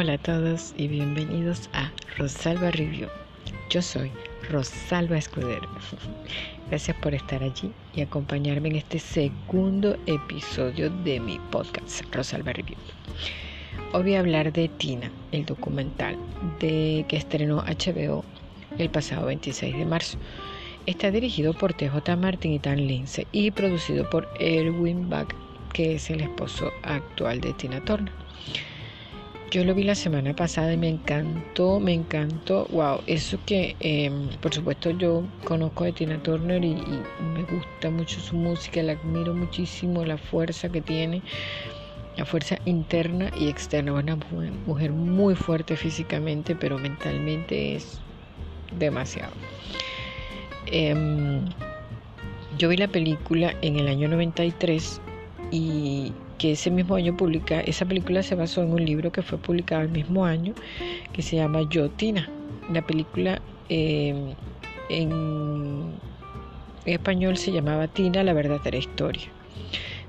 [0.00, 3.06] Hola a todos y bienvenidos a Rosalba Review.
[3.68, 4.10] Yo soy
[4.48, 5.68] Rosalba Escudero.
[6.70, 12.78] Gracias por estar allí y acompañarme en este segundo episodio de mi podcast Rosalba Review.
[13.92, 16.16] Hoy voy a hablar de Tina, el documental
[16.60, 18.24] de que estrenó HBO
[18.78, 20.16] el pasado 26 de marzo.
[20.86, 25.28] Está dirigido por TJ Martin y Dan Lindsay y producido por Erwin Bach,
[25.74, 28.14] que es el esposo actual de Tina Turner.
[29.50, 32.68] Yo lo vi la semana pasada y me encantó, me encantó.
[32.70, 38.20] Wow, eso que em, por supuesto yo conozco de Tina Turner y, me gusta mucho
[38.20, 41.24] su música, la admiro muchísimo, la fuerza que tiene,
[42.16, 43.92] la fuerza interna y externa.
[43.92, 44.16] Una
[44.66, 48.00] mujer, muy fuerte físicamente, pero mentalmente es
[48.78, 49.32] demasiado.
[50.66, 51.44] Em,
[52.56, 55.00] yo vi la película en el año 93
[55.50, 59.36] y que ese mismo año publica, esa película se basó en un libro que fue
[59.36, 60.54] publicado el mismo año,
[61.12, 62.30] que se llama Yo Tina.
[62.72, 64.32] La película em,
[64.88, 65.92] en,
[66.86, 69.28] español se llamaba Tina, la verdadera historia,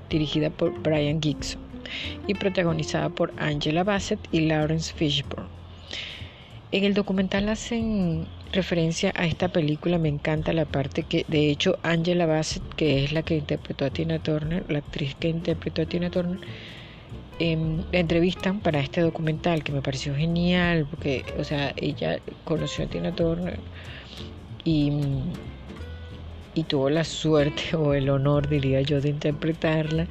[0.08, 1.60] dirigida por Brian Gibson
[2.26, 5.44] y protagonizada por Angela Bassett y Lawrence Fishburne.
[6.70, 11.78] En el documental hacen referencia a esta película, me encanta la parte que, de hecho,
[11.82, 15.86] Angela Bassett, que es la que interpretó a Tina Turner, la actriz que interpretó a
[15.86, 16.38] Tina Turner,
[17.38, 22.84] em, la entrevistan para este documental que me pareció genial, porque, o sea, ella conoció
[22.84, 23.58] a Tina Turner
[24.64, 24.92] y,
[26.54, 30.06] y tuvo la suerte o el honor, diría yo, de interpretarla.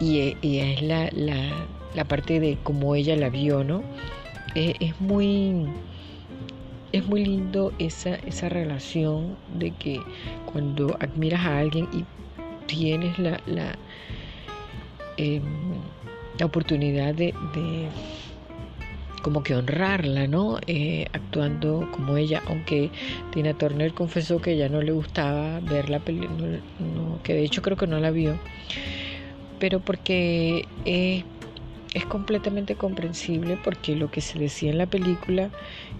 [0.00, 3.82] Y, es la, la, parte de cómo ella la vio, ¿no?
[4.54, 5.66] es muy
[6.92, 10.00] es muy lindo esa, esa relación de que
[10.50, 12.04] cuando admiras a alguien y
[12.66, 13.78] tienes la, la,
[15.16, 15.42] em,
[16.38, 17.34] la oportunidad de,
[19.22, 20.58] como que honrarla, ¿no?
[20.66, 22.90] Eh, actuando como ella, aunque
[23.32, 26.60] Tina Turner confesó que ella no le gustaba ver la película,
[27.22, 28.38] que de hecho creo que no la vio,
[29.58, 31.24] pero porque es
[31.94, 35.50] es completamente comprensible porque lo que se decía en la película,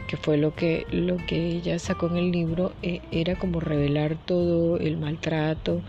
[0.06, 4.16] que fue lo que, lo que ella sacó en el libro, eh, era como revelar
[4.16, 5.82] todo el maltrato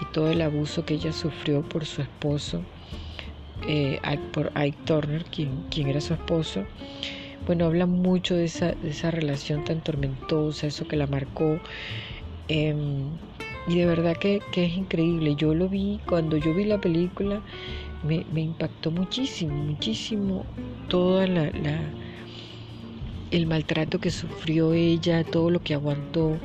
[0.00, 2.62] y todo el abuso que ella sufrió por su esposo,
[3.66, 4.00] eh,
[4.32, 6.64] por Ike Turner, quien, quien era su esposo.
[7.46, 11.60] Bueno, habla mucho de esa, de esa relación tan tormentosa, eso que la marcó.
[12.48, 13.10] Em,
[13.68, 15.34] y de verdad que, que es increíble.
[15.36, 17.40] Yo lo vi, cuando yo vi la película,
[18.02, 20.44] me, impactó muchísimo, muchísimo
[20.88, 21.50] toda la,
[23.30, 26.38] el maltrato que sufrió ella, todo lo que aguantó.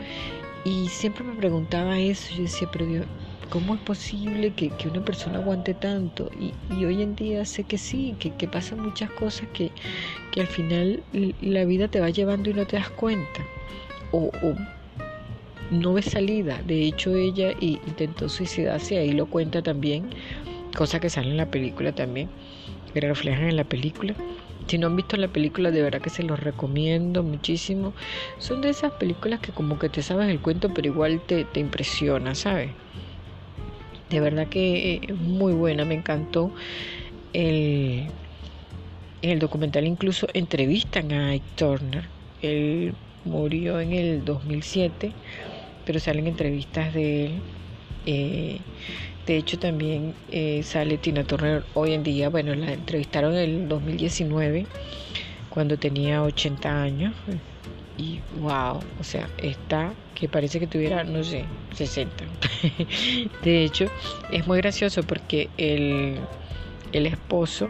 [0.64, 3.06] Y siempre me preguntaba eso, yo decía, pero Dios,
[3.50, 6.30] ¿cómo es posible que, una persona aguante tanto?
[6.40, 9.72] Y, hoy en día sé que sí, que, que pasan muchas cosas que,
[10.32, 11.04] que, al final
[11.42, 13.46] la vida te va llevando y no te das cuenta.
[14.12, 14.56] O, o
[15.72, 16.62] no ves salida.
[16.68, 20.10] De hecho, ella intentó suicidarse, ahí lo cuenta también
[20.76, 22.30] cosa que sale en la película también,
[22.94, 24.16] que reflejan en la película.
[24.68, 27.94] Si no han visto la película, de verdad que se los recomiendo muchísimo.
[28.38, 31.60] Son de esas películas que como que te sabes el cuento, pero igual te, te
[31.60, 32.72] impresiona, ¿sabes?
[34.10, 36.54] De verdad que es muy buena, me encantó.
[37.34, 38.08] El,
[39.22, 42.10] el documental incluso entrevistan a Ike Turner.
[42.42, 42.94] Él
[43.24, 45.12] murió en el 2007,
[45.86, 47.42] pero salen entrevistas de él.
[48.06, 48.60] Eh,
[49.26, 52.30] de hecho, también eh, sale Tina Turner hoy en día.
[52.30, 54.66] Bueno, la entrevistaron en el 2019,
[55.50, 57.14] cuando tenía 80 años.
[57.98, 61.46] Y wow, o sea, está que parece que tuviera, no sé,
[61.76, 62.26] 60.
[63.44, 63.86] de hecho,
[64.32, 66.18] es muy gracioso porque el,
[66.92, 67.70] el esposo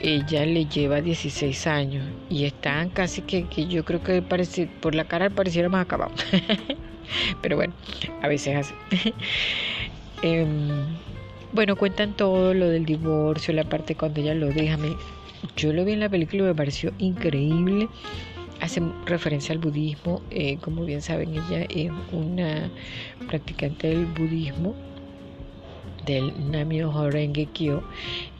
[0.00, 5.04] ella le lleva 16 años y están casi que, que yo creo que por la
[5.04, 6.12] cara pareciera más acabado.
[7.42, 7.74] Pero bueno,
[8.22, 8.74] a veces hace.
[10.22, 10.98] Em,
[11.52, 14.78] bueno, cuentan todo lo del divorcio, la parte cuando ella lo deja.
[15.56, 17.88] yo lo vi en la película y me pareció increíble.
[18.60, 20.22] Hace referencia al budismo.
[20.30, 22.70] Eh, como bien saben, ella es una
[23.28, 24.74] practicante del budismo
[26.06, 27.82] del Namio Horenge Kyo.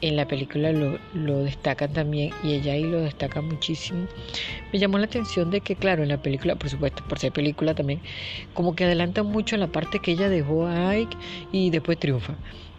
[0.00, 4.06] En la película lo, lo, destacan también y ella ahí lo destaca muchísimo.
[4.72, 7.74] Me llamó la atención de que, claro, en la película, por supuesto, por ser película
[7.74, 8.00] también,
[8.54, 11.16] como que adelanta mucho la parte que ella dejó a Ike
[11.52, 12.34] y después triunfa.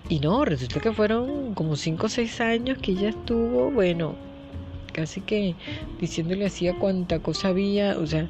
[0.10, 4.16] Y no, resulta que fueron como 5 o 6 años que ella estuvo, bueno,
[4.92, 5.56] casi que
[6.00, 8.28] diciéndole hacía cuánta cosa había, o sea,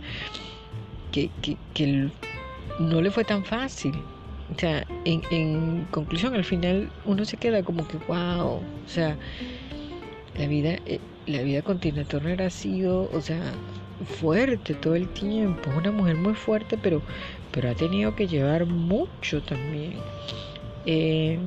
[1.11, 2.09] que, que, que
[2.79, 3.93] no le fue tan fácil.
[4.55, 9.15] O sea, en, conclusión, al final uno se queda como que, wow, o sea,
[10.37, 13.41] la vida, eh, la vida con Turner ha sido, o sea,
[14.19, 15.69] fuerte todo el tiempo.
[15.77, 17.01] Una mujer muy fuerte, pero,
[17.51, 19.93] pero ha tenido que llevar mucho también.
[20.85, 21.39] Eh,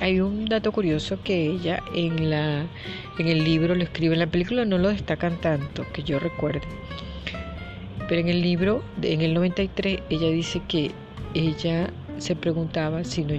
[0.00, 2.66] hay un dato curioso que ella en la
[3.18, 6.62] en el libro lo escribe, en la película no lo destacan tanto, que yo recuerde.
[8.08, 10.90] Pero en el libro, en el 93, ella dice que
[11.32, 13.34] ella se preguntaba si no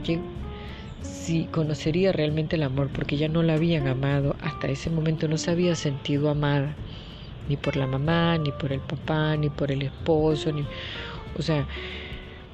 [1.02, 5.38] si conocería realmente el amor, porque ella no la habían amado hasta ese momento, no
[5.38, 6.76] se había sentido amada,
[7.48, 10.66] ni por la mamá, ni por el papá, ni por el esposo, ni,
[11.38, 11.68] o sea,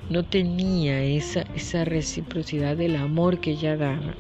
[0.09, 4.15] no tenía esa, esa reciprocidad del amor que ella daba.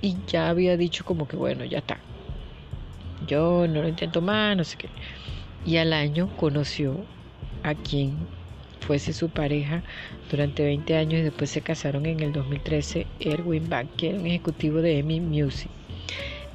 [0.00, 1.98] Y ya había dicho como que bueno, ya está.
[3.26, 4.88] Yo no lo intento más, no sé qué.
[5.66, 7.04] Y al año conoció
[7.62, 8.16] a quien
[8.80, 9.82] fuese su pareja
[10.30, 14.26] durante 20 años y después se casaron en el 2013 Erwin Back, que era un
[14.26, 15.70] ejecutivo de EMI Music.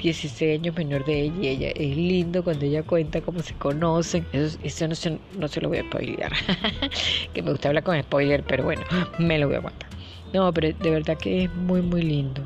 [0.03, 4.25] 16 años menor de ella y ella es lindo cuando ella cuenta cómo se conocen.
[4.33, 6.33] Eso, no, se, no se lo voy a spoilear.
[7.33, 8.81] que me gusta hablar con spoiler, pero bueno,
[9.17, 9.89] me lo voy a aguantar.
[10.33, 12.41] No, pero de verdad que es muy, muy lindo.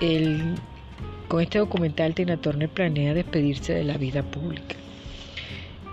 [0.00, 0.54] El,
[1.26, 4.76] con este documental, Tina Turner planea despedirse de la vida pública.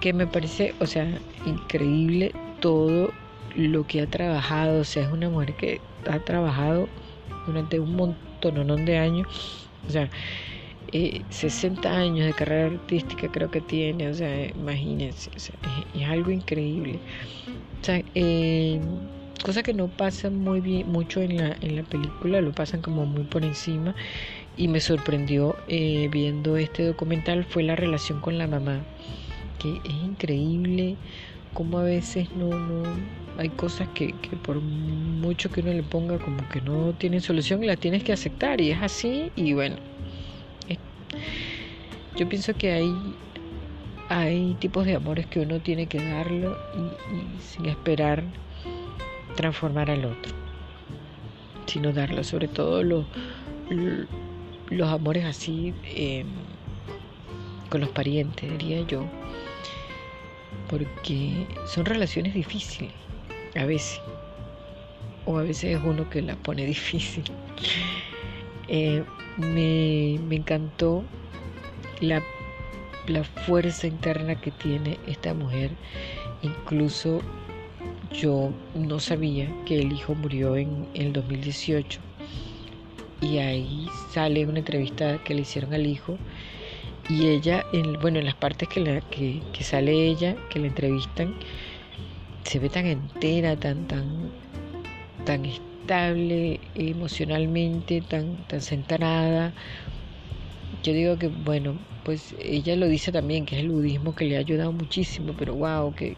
[0.01, 1.07] Que me parece, o sea,
[1.45, 3.11] increíble todo
[3.55, 4.81] lo que ha trabajado.
[4.81, 6.87] O sea, es una mujer que ha trabajado
[7.45, 9.27] durante un montón de años.
[9.87, 10.09] O sea,
[11.29, 15.51] 60 eh, años de carrera artística creo que tiene, o sea, imagínense, es,
[16.07, 16.99] algo increíble.
[17.81, 18.79] O sea, eh,
[19.43, 23.05] cosa que no pasa muy bien, mucho en la, en la película, lo pasan como
[23.05, 23.95] muy por encima
[24.57, 28.81] y me sorprendió eh, viendo este documental fue la relación con la mamá,
[29.59, 30.97] que es increíble
[31.53, 32.83] como a veces no, no
[33.37, 37.65] hay cosas que, que por mucho que uno le ponga como que no tienen solución,
[37.65, 39.77] las tienes que aceptar y es así y bueno,
[42.19, 42.93] yo pienso que hay,
[44.09, 48.25] hay tipos de amores que uno tiene que darlo y, sin esperar
[49.37, 50.33] transformar al otro,
[51.65, 53.05] sino darlo, sobre todo los,
[54.69, 56.27] los amores así em,
[57.69, 59.05] con los parientes, diría yo,
[60.69, 62.91] porque son relaciones difíciles,
[63.55, 63.99] a veces,
[65.25, 67.23] o a veces es uno que la pone difícil.
[68.67, 69.03] Eh,
[69.37, 71.03] me, me encantó
[72.01, 72.21] la,
[73.07, 75.71] la fuerza interna que tiene esta mujer.
[76.41, 77.21] Incluso
[78.13, 81.99] yo no sabía que el hijo murió en el 2018
[83.21, 86.17] y ahí sale una entrevista que le hicieron al hijo
[87.09, 90.67] y ella, en, bueno, en las partes que, la, que, que, sale ella, que la
[90.67, 91.33] entrevistan,
[92.43, 94.29] se ve tan entera, tan, tan,
[95.25, 99.53] tan estable emocionalmente, tan, tan centrada,
[100.83, 104.37] yo digo que, bueno, pues ella lo dice también, que es el budismo que le
[104.37, 106.15] ha ayudado muchísimo, pero wow, que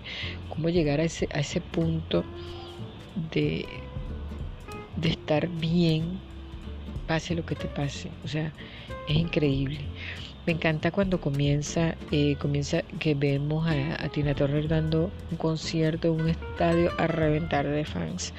[0.49, 2.23] cómo llegar a ese, a ese punto
[3.31, 3.65] de,
[4.97, 6.19] de estar bien,
[7.07, 8.53] pase lo que te pase, o sea,
[9.07, 9.79] es increíble.
[10.47, 16.21] Me encanta cuando comienza, eh, comienza que vemos a, Tina Turner dando un concierto en
[16.21, 18.33] un estadio a reventar de fans.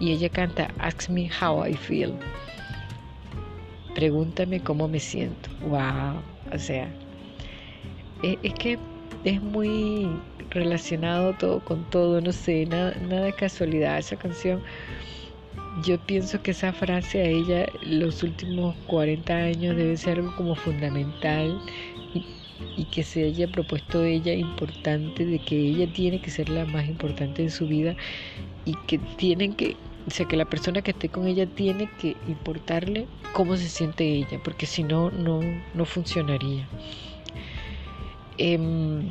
[0.00, 2.14] Y ella canta Ask Me How I Feel.
[3.94, 5.48] Pregúntame cómo me siento.
[5.62, 6.20] ¡Wow!
[6.52, 6.88] O sea,
[8.24, 8.76] e, es, que
[9.22, 10.08] es muy
[10.50, 13.98] relacionado todo con todo, no sé, nada, nada de casualidad.
[13.98, 14.60] Esa canción,
[15.82, 20.54] yo pienso que esa frase a ella los últimos 40 años debe ser algo como
[20.54, 21.60] fundamental
[22.14, 26.88] y, que se haya propuesto ella importante, de que ella tiene que ser la más
[26.88, 27.94] importante en su vida
[28.64, 32.16] y que tienen que o sea, que la persona que esté con ella tiene que
[32.26, 36.66] importarle cómo se siente ella, porque si no, no, funcionaría.
[38.38, 39.02] Em,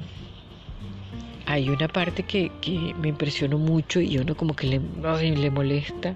[1.45, 2.51] hay una parte que,
[2.99, 6.15] me impresionó mucho y uno como que le, le molesta,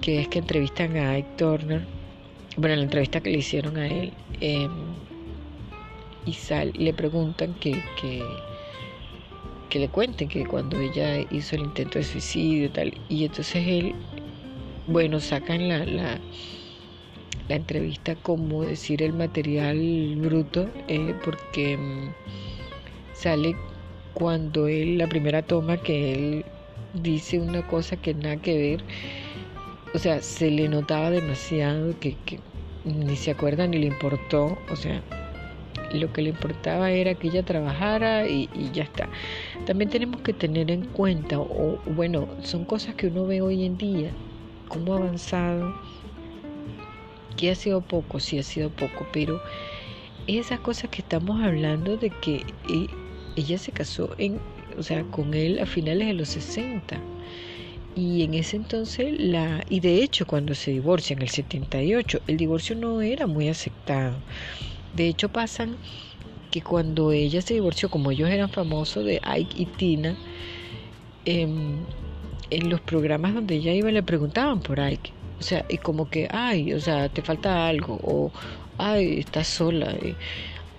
[0.00, 1.86] que es que entrevistan a Ike Turner,
[2.56, 4.70] bueno, la entrevista que le hicieron a él, em,
[6.24, 8.22] y sal, le preguntan que, que
[9.68, 12.94] que le cuenten que cuando ella hizo el intento de suicidio y tal.
[13.08, 13.94] Y entonces él,
[14.86, 16.20] bueno, sacan la, la,
[17.48, 22.08] entrevista como decir el material bruto, eh, porque mm,
[23.12, 23.56] sale
[24.14, 26.44] cuando él, la primera toma que él
[26.94, 28.84] dice una cosa que nada que ver,
[29.96, 32.18] o sea, se le notaba demasiado que,
[32.84, 35.02] ni se acuerda ni le importó, o sea,
[35.94, 39.08] lo que le importaba era que ella trabajara y, ya está.
[39.64, 43.78] También tenemos que tener en cuenta, o bueno, son cosas que uno ve hoy en
[43.78, 44.10] día,
[44.68, 45.74] cómo ha avanzado,
[47.38, 49.40] que ha sido poco, sí ha sido poco, pero
[50.26, 52.86] esas cosas que estamos hablando de que eh,
[53.34, 54.40] ella se casó en,
[54.76, 57.00] o sea, con él a finales de los 60.
[57.96, 62.36] Y en ese entonces, la, y de hecho cuando se divorcia en el 78, el
[62.36, 64.18] divorcio no era muy aceptado.
[64.94, 65.76] De hecho pasan
[66.50, 70.14] que cuando ella se divorció, como ellos eran famosos de Ike y Tina,
[71.24, 71.78] em,
[72.50, 75.12] en los programas donde ella iba le preguntaban por Ike.
[75.40, 78.30] O sea, y como que, ay, o sea, te falta algo, o
[78.78, 79.94] ay, estás sola.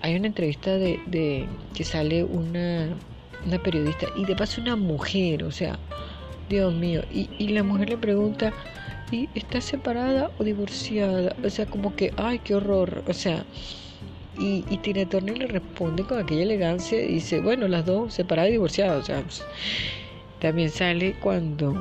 [0.02, 2.96] hay una entrevista de, de que sale una,
[3.44, 5.78] una, periodista y de paso una mujer, o sea,
[6.48, 8.52] Dios mío, y, y la mujer le pregunta,
[9.10, 11.34] ¿y estás separada o divorciada?
[11.44, 13.44] O sea, como que, ay, qué horror, o sea,
[14.38, 18.52] y, y Tina Turner le responde con aquella elegancia y dice, bueno, las dos separadas
[18.52, 19.42] y sea, pues,
[20.38, 21.74] también sale cuando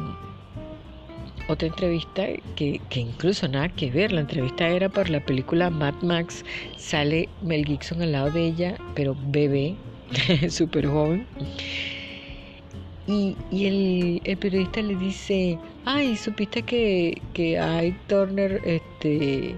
[1.48, 5.96] otra entrevista que, que, incluso nada que ver, la entrevista era por la película Mad
[6.02, 6.44] Max,
[6.78, 9.76] sale Mel Gibson al lado de ella, pero bebé,
[10.50, 11.26] súper joven.
[13.08, 19.56] Y, y el, el, periodista le dice, ay, supiste que, que Ike Turner este,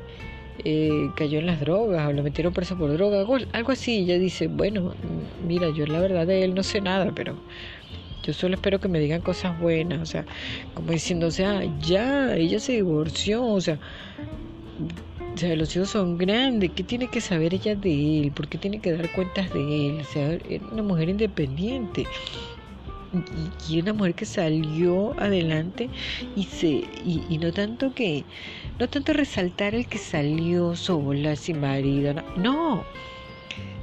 [0.63, 4.00] eh, cayó en las drogas o lo metieron preso por droga, algo así.
[4.00, 4.94] Ella dice, bueno,
[5.48, 7.38] mira, yo la verdad de él no sé nada, pero
[8.24, 10.25] yo solo espero que me digan cosas buenas, o sea,
[10.75, 13.79] como diciendo, o sea, ya, ella se divorció, o sea,
[15.34, 18.32] o sea, los hijos son grandes, ¿qué tiene que saber ella de él?
[18.32, 20.01] ¿Por qué tiene que dar cuentas de él?
[20.01, 22.06] O sea, era una mujer independiente
[23.67, 25.89] y, una mujer que salió adelante
[26.35, 28.23] y se y, y, no tanto que
[28.79, 32.83] no tanto resaltar el que salió sola sin marido no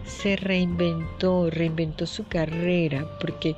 [0.05, 3.57] se reinventó reinventó su carrera porque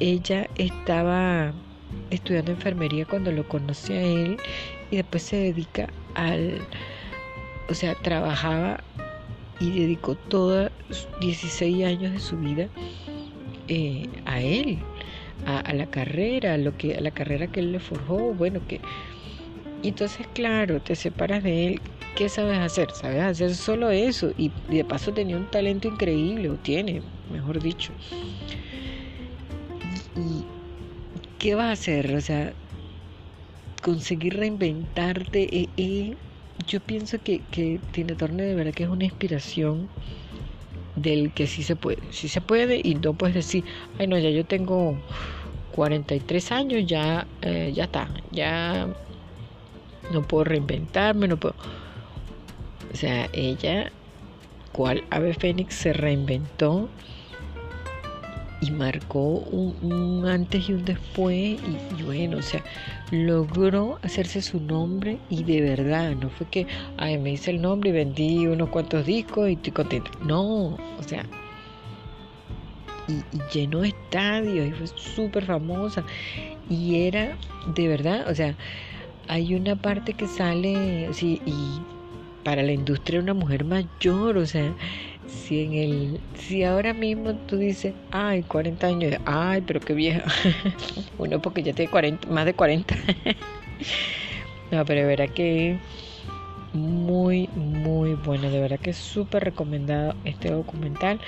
[0.00, 1.52] ella estaba
[2.10, 4.36] estudiando enfermería cuando lo conocí a él
[4.90, 6.60] y después se dedica al,
[7.68, 8.82] o sea, trabajaba
[9.60, 10.70] y dedicó todos
[11.20, 12.68] 16 años de su vida
[13.68, 14.78] eh, a él,
[15.46, 18.80] a, la carrera, a, lo que, a la carrera que él le forjó, bueno, que...
[19.82, 21.80] Entonces, claro, te separas de él,
[22.16, 22.90] ¿qué sabes hacer?
[22.92, 27.92] Sabes hacer solo eso y, de paso tenía un talento increíble, o tiene, mejor dicho.
[30.16, 30.44] ¿Y
[31.38, 32.14] qué vas a hacer?
[32.14, 32.52] O sea,
[33.82, 35.56] conseguir reinventarte.
[35.56, 36.16] eh, eh,
[36.66, 39.88] yo pienso que, que Tina Turner de verdad que es una inspiración
[41.02, 41.98] del que sí se puede.
[42.10, 43.64] Sí se puede y no puedes decir,
[43.98, 44.96] ay no, ya yo tengo
[45.72, 48.88] 43 años, ya, eh, ya está, ya
[50.12, 51.54] no puedo reinventarme, no puedo...
[52.92, 53.92] O sea, ella,
[54.72, 56.88] cual ave fénix, se reinventó
[58.60, 61.58] y marcó un, antes y un después
[61.98, 62.62] y, bueno, o sea,
[63.10, 66.66] logró hacerse su nombre y de verdad, no fue que,
[66.98, 70.10] ay, me hice el nombre y vendí unos cuantos discos y estoy contenta.
[70.24, 71.24] No, o sea,
[73.08, 76.04] y, y llenó estadios y fue súper famosa
[76.68, 77.36] y era
[77.74, 78.56] de verdad, o sea,
[79.28, 81.80] hay una parte que sale, sí, y
[82.44, 84.74] para la industria una mujer mayor, o sea,
[85.26, 90.24] si en el si ahora mismo tú dices, ay, 40 años, ay, pero qué vieja.
[91.18, 92.96] Uno porque ya tiene 40, más de 40.
[94.70, 95.78] no, pero de verdad que
[96.72, 101.20] muy muy bueno, de verdad que es súper recomendado este documental.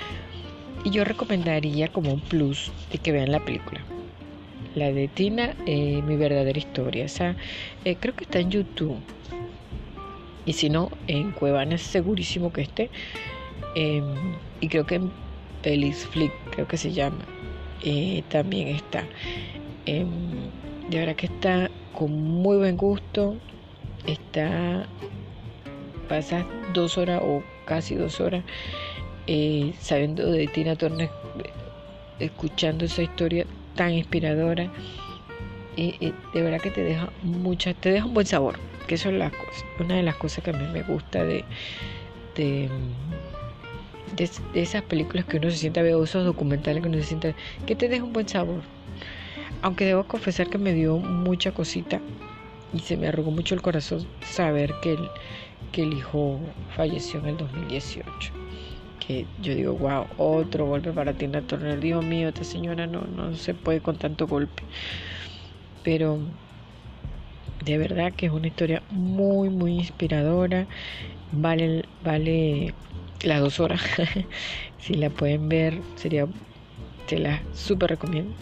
[0.83, 3.81] Y yo recomendaría como un plus de que vean la película.
[4.75, 7.05] La de Tina, eh, mi verdadera historia.
[7.05, 7.37] O sea,
[7.85, 8.99] eh, creo que está en YouTube.
[10.45, 12.89] Y si no, en Cuevana segurísimo que esté.
[13.75, 15.11] Em, y creo que en
[15.61, 17.25] Pelis Flick, creo que se llama,
[17.81, 19.05] eh, también está.
[19.85, 20.07] Em,
[20.89, 23.37] de verdad que está con muy buen gusto.
[24.05, 24.87] Está.
[26.07, 28.43] Pasas dos horas o casi dos horas
[29.25, 31.09] eh, sabiendo de Tina Turner,
[32.19, 33.45] escuchando esa historia
[33.75, 34.69] tan inspiradora.
[35.77, 39.31] de verdad que te deja mucha, te deja un buen sabor, que eso es la
[39.31, 41.45] cosa, una de las cosas que a mí me gusta de
[44.15, 47.33] de, esas películas que uno se sienta, veo esos documentales que uno se sienta,
[47.65, 48.61] que te deja un buen sabor.
[49.61, 52.01] Aunque debo confesar que me dio mucha cosita
[52.73, 55.09] y se me arrugó mucho el corazón saber que el,
[55.71, 56.39] que el hijo
[56.75, 58.33] falleció en el 2018.
[59.05, 61.79] Que yo digo, wow, otro golpe para Tina Turner.
[61.79, 64.63] Dios mío, esta señora no, no se puede con tanto golpe.
[65.83, 66.19] Pero
[67.63, 70.67] de verdad que es una historia muy, muy inspiradora.
[71.31, 72.73] Vale, vale
[73.21, 73.81] las dos horas.
[74.79, 76.27] si la pueden ver, sería,
[77.07, 78.33] se la súper recomiendo.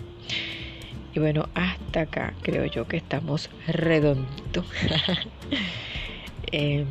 [1.14, 4.66] Y bueno, hasta acá creo yo que estamos redonditos.
[6.54, 6.86] Em,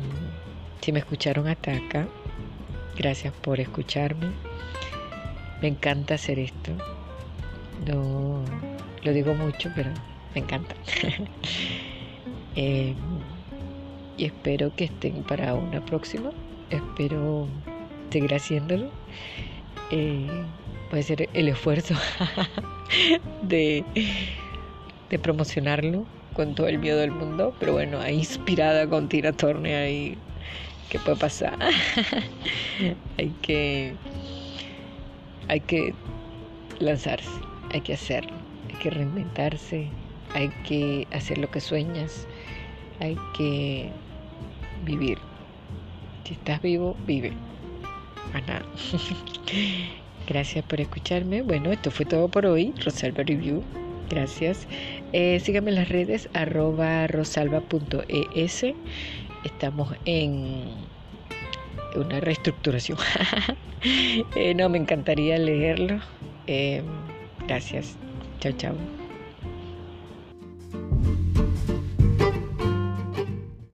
[0.79, 2.07] si me escucharon hasta acá,
[2.97, 4.31] Gracias por escucharme.
[5.61, 6.71] Me encanta hacer esto.
[7.87, 8.43] No
[9.03, 9.91] lo digo mucho, pero
[10.35, 10.75] me encanta.
[12.53, 12.93] Eh,
[14.17, 16.31] y espero que estén para una próxima.
[16.69, 17.47] Espero
[18.11, 18.89] seguir haciéndolo.
[19.89, 20.27] Eh,
[20.89, 21.95] puede ser el esfuerzo
[23.43, 23.83] de,
[25.21, 30.17] promocionarlo con todo el miedo del mundo, pero bueno, inspirada con Tina Turner ahí,
[30.89, 31.57] ¿qué puede pasar?
[33.17, 33.93] hay que
[35.49, 35.93] hay que
[36.79, 37.29] lanzarse,
[37.73, 38.33] hay que hacerlo,
[38.69, 39.89] hay que reinventarse,
[40.33, 42.27] hay que hacer lo que sueñas,
[42.99, 43.89] hay que
[44.85, 45.17] vivir.
[46.25, 47.33] Si estás vivo, vive.
[50.27, 51.41] Gracias por escucharme.
[51.41, 52.73] Bueno, esto fue todo por hoy.
[52.83, 53.63] Rosalba Review.
[54.09, 54.67] Gracias.
[55.13, 56.29] Eh, síganme en las redes
[57.07, 58.65] rosalba.es.
[59.43, 60.65] Estamos en
[61.95, 62.97] una reestructuración.
[64.35, 65.99] Eh, no, me encantaría leerlo.
[66.45, 66.83] Eh,
[67.47, 67.97] gracias.
[68.39, 69.00] Chao, chao.